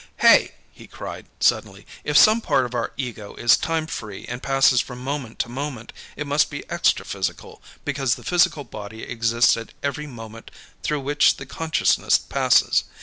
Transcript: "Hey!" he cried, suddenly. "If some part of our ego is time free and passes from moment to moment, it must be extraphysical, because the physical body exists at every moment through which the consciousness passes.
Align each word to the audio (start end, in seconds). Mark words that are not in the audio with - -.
"Hey!" 0.17 0.53
he 0.71 0.87
cried, 0.87 1.27
suddenly. 1.39 1.85
"If 2.03 2.17
some 2.17 2.41
part 2.41 2.65
of 2.65 2.73
our 2.73 2.91
ego 2.97 3.35
is 3.35 3.55
time 3.55 3.85
free 3.85 4.25
and 4.27 4.41
passes 4.41 4.81
from 4.81 4.97
moment 4.97 5.37
to 5.37 5.47
moment, 5.47 5.93
it 6.15 6.25
must 6.25 6.49
be 6.49 6.63
extraphysical, 6.71 7.61
because 7.85 8.15
the 8.15 8.23
physical 8.23 8.63
body 8.63 9.03
exists 9.03 9.55
at 9.57 9.73
every 9.83 10.07
moment 10.07 10.49
through 10.81 11.01
which 11.01 11.35
the 11.37 11.45
consciousness 11.45 12.17
passes. 12.17 12.85